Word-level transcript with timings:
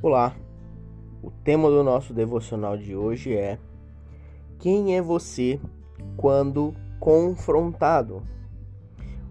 Olá, 0.00 0.36
o 1.20 1.30
tema 1.30 1.68
do 1.68 1.82
nosso 1.82 2.14
devocional 2.14 2.76
de 2.78 2.94
hoje 2.94 3.36
é 3.36 3.58
Quem 4.58 4.96
é 4.96 5.02
você 5.02 5.60
quando 6.16 6.72
confrontado? 7.00 8.22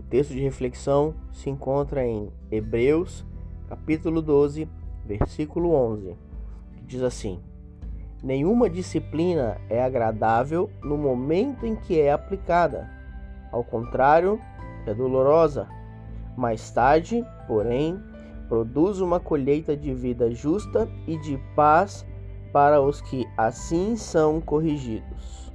O 0.00 0.02
texto 0.02 0.32
de 0.32 0.40
reflexão 0.40 1.14
se 1.32 1.48
encontra 1.48 2.04
em 2.04 2.32
Hebreus, 2.50 3.24
capítulo 3.68 4.20
12, 4.20 4.68
versículo 5.04 5.72
11, 5.72 6.16
que 6.76 6.84
diz 6.84 7.02
assim: 7.02 7.40
Nenhuma 8.20 8.68
disciplina 8.68 9.60
é 9.70 9.80
agradável 9.80 10.68
no 10.82 10.98
momento 10.98 11.64
em 11.64 11.76
que 11.76 12.00
é 12.00 12.12
aplicada. 12.12 12.90
Ao 13.52 13.62
contrário, 13.62 14.40
é 14.84 14.92
dolorosa. 14.92 15.77
Mais 16.38 16.70
tarde, 16.70 17.26
porém, 17.48 18.00
produz 18.48 19.00
uma 19.00 19.18
colheita 19.18 19.76
de 19.76 19.92
vida 19.92 20.30
justa 20.30 20.88
e 21.04 21.18
de 21.18 21.36
paz 21.56 22.06
para 22.52 22.80
os 22.80 23.00
que 23.00 23.26
assim 23.36 23.96
são 23.96 24.40
corrigidos. 24.40 25.52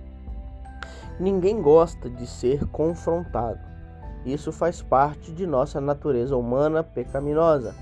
Ninguém 1.18 1.62
gosta 1.62 2.10
de 2.10 2.28
ser 2.28 2.68
confrontado. 2.68 3.62
Isso 4.26 4.52
faz 4.52 4.82
parte 4.82 5.32
de 5.32 5.48
nossa 5.48 5.80
natureza 5.80 6.36
humana 6.36 6.84
pecaminosa. 6.84 7.74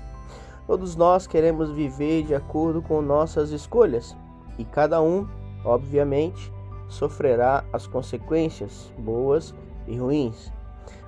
Todos 0.68 0.94
nós 0.94 1.26
queremos 1.26 1.72
viver 1.72 2.22
de 2.22 2.36
acordo 2.36 2.80
com 2.80 3.02
nossas 3.02 3.50
escolhas 3.50 4.16
e 4.56 4.64
cada 4.64 5.02
um, 5.02 5.26
obviamente, 5.64 6.52
sofrerá 6.88 7.64
as 7.72 7.84
consequências, 7.84 8.92
boas 8.96 9.52
e 9.88 9.96
ruins. 9.96 10.52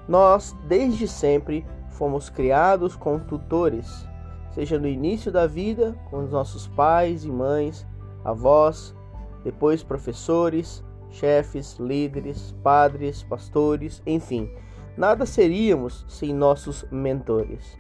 Nós, 0.09 0.55
desde 0.67 1.09
sempre, 1.09 1.65
fomos 1.95 2.29
criados 2.29 2.95
com 2.97 3.19
tutores, 3.19 4.07
seja 4.53 4.79
no 4.79 4.87
início 4.87 5.33
da 5.33 5.47
vida, 5.47 5.97
com 6.11 6.25
os 6.25 6.31
nossos 6.31 6.67
pais 6.69 7.25
e 7.25 7.31
mães, 7.31 7.87
avós, 8.25 8.95
depois 9.43 9.83
professores, 9.83 10.85
chefes, 11.11 11.77
líderes, 11.79 12.55
padres, 12.63 13.23
pastores, 13.23 14.03
enfim, 14.07 14.51
nada 14.97 15.25
seríamos 15.25 16.05
sem 16.09 16.35
nossos 16.35 16.85
mentores. 16.91 17.79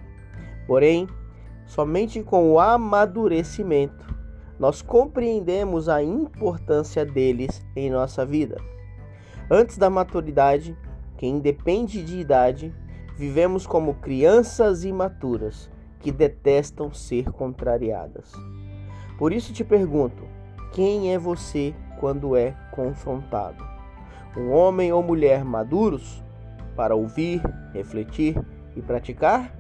Porém, 0.67 1.09
somente 1.67 2.23
com 2.23 2.53
o 2.53 2.61
amadurecimento 2.61 4.15
nós 4.59 4.81
compreendemos 4.81 5.89
a 5.89 6.03
importância 6.03 7.05
deles 7.05 7.65
em 7.75 7.91
nossa 7.91 8.25
vida. 8.25 8.57
Antes 9.51 9.77
da 9.77 9.91
maturidade, 9.91 10.77
que 11.17 11.27
independe 11.27 12.03
de 12.05 12.19
idade, 12.19 12.75
Vivemos 13.17 13.65
como 13.65 13.95
crianças 13.95 14.85
imaturas 14.85 15.71
que 16.01 16.11
detestam 16.11 16.93
ser 16.93 17.31
contrariadas. 17.31 18.33
Por 19.17 19.33
isso 19.33 19.53
te 19.53 19.63
pergunto: 19.63 20.25
quem 20.73 21.15
é 21.15 21.19
você 21.19 21.73
quando 22.01 22.37
é 22.37 22.57
confrontado? 22.73 23.65
Um 24.37 24.51
homem 24.51 24.93
ou 24.93 25.01
mulher 25.01 25.45
maduros 25.45 26.25
para 26.75 26.97
ouvir, 26.97 27.41
refletir 27.73 28.37
e 28.75 28.83
praticar? 28.83 29.55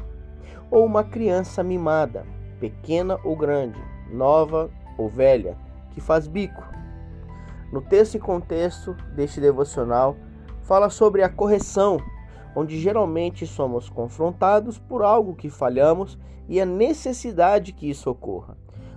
Ou 0.68 0.84
uma 0.84 1.04
criança 1.04 1.62
mimada, 1.62 2.26
pequena 2.58 3.20
ou 3.22 3.36
grande, 3.36 3.80
nova 4.10 4.68
ou 4.98 5.08
velha, 5.08 5.56
que 5.92 6.00
faz 6.00 6.26
bico? 6.26 6.64
No 7.70 7.80
texto 7.80 8.16
e 8.16 8.20
contexto 8.20 8.94
deste 9.14 9.40
devocional, 9.40 10.16
fala 10.62 10.90
sobre 10.90 11.22
a 11.22 11.28
correção 11.28 11.98
onde 12.54 12.78
geralmente 12.78 13.46
somos 13.46 13.88
confrontados 13.88 14.78
por 14.78 15.02
algo 15.02 15.34
que 15.34 15.48
falhamos 15.48 16.18
e 16.48 16.60
a 16.60 16.66
necessidade 16.66 17.72
que 17.72 17.88
isso 17.88 18.10
ocorra. 18.10 18.56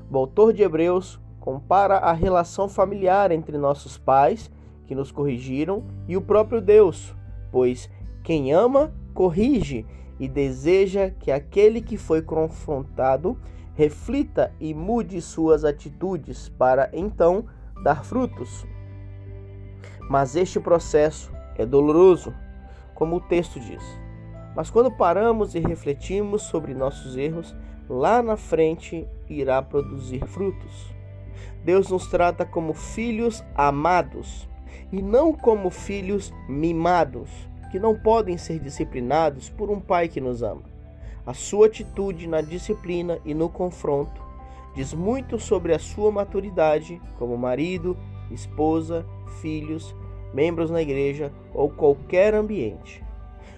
O 0.09 0.17
autor 0.17 0.53
de 0.53 0.63
Hebreus 0.63 1.19
compara 1.39 1.97
a 1.97 2.13
relação 2.13 2.67
familiar 2.67 3.31
entre 3.31 3.57
nossos 3.57 3.97
pais, 3.97 4.51
que 4.85 4.95
nos 4.95 5.11
corrigiram, 5.11 5.83
e 6.07 6.15
o 6.15 6.21
próprio 6.21 6.61
Deus, 6.61 7.15
pois 7.51 7.89
quem 8.23 8.53
ama, 8.53 8.93
corrige 9.13 9.85
e 10.19 10.27
deseja 10.27 11.09
que 11.09 11.31
aquele 11.31 11.81
que 11.81 11.97
foi 11.97 12.21
confrontado 12.21 13.37
reflita 13.75 14.51
e 14.59 14.73
mude 14.73 15.21
suas 15.21 15.63
atitudes 15.63 16.49
para 16.49 16.89
então 16.91 17.45
dar 17.83 18.03
frutos. 18.03 18.65
Mas 20.09 20.35
este 20.35 20.59
processo 20.59 21.31
é 21.55 21.65
doloroso, 21.65 22.33
como 22.97 23.17
o 23.17 23.21
texto 23.21 23.59
diz. 23.59 23.83
Mas 24.55 24.71
quando 24.71 24.89
paramos 24.89 25.53
e 25.53 25.59
refletimos 25.59 26.41
sobre 26.41 26.73
nossos 26.73 27.15
erros, 27.15 27.55
lá 27.87 28.23
na 28.23 28.35
frente 28.35 29.07
irá 29.29 29.61
produzir 29.61 30.25
frutos. 30.25 30.91
Deus 31.63 31.89
nos 31.89 32.07
trata 32.07 32.43
como 32.43 32.73
filhos 32.73 33.43
amados 33.53 34.49
e 34.91 34.99
não 34.99 35.31
como 35.31 35.69
filhos 35.69 36.33
mimados, 36.49 37.29
que 37.71 37.79
não 37.79 37.95
podem 37.95 38.35
ser 38.35 38.59
disciplinados 38.59 39.47
por 39.47 39.69
um 39.69 39.79
pai 39.79 40.07
que 40.07 40.19
nos 40.19 40.41
ama. 40.41 40.63
A 41.23 41.35
sua 41.35 41.67
atitude 41.67 42.25
na 42.25 42.41
disciplina 42.41 43.19
e 43.23 43.33
no 43.35 43.47
confronto 43.47 44.19
diz 44.73 44.91
muito 44.91 45.39
sobre 45.39 45.71
a 45.71 45.79
sua 45.79 46.11
maturidade 46.11 46.99
como 47.19 47.37
marido, 47.37 47.95
esposa, 48.31 49.05
filhos 49.39 49.95
membros 50.33 50.69
na 50.69 50.81
igreja 50.81 51.31
ou 51.53 51.69
qualquer 51.69 52.33
ambiente. 52.33 53.03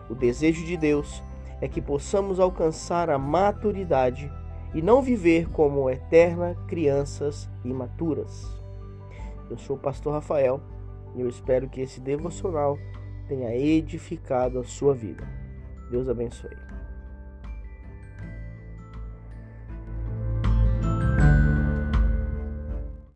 O 0.09 0.15
desejo 0.15 0.65
de 0.65 0.75
Deus 0.75 1.23
é 1.61 1.67
que 1.67 1.81
possamos 1.81 2.39
alcançar 2.39 3.09
a 3.09 3.17
maturidade 3.17 4.31
e 4.73 4.81
não 4.81 5.01
viver 5.01 5.49
como 5.49 5.89
eterna 5.89 6.55
crianças 6.67 7.49
imaturas. 7.63 8.47
Eu 9.49 9.57
sou 9.57 9.75
o 9.75 9.79
pastor 9.79 10.13
Rafael 10.13 10.61
e 11.15 11.21
eu 11.21 11.27
espero 11.27 11.67
que 11.67 11.81
esse 11.81 11.99
devocional 11.99 12.77
tenha 13.27 13.55
edificado 13.55 14.59
a 14.59 14.63
sua 14.63 14.93
vida. 14.93 15.27
Deus 15.89 16.07
abençoe. 16.07 16.55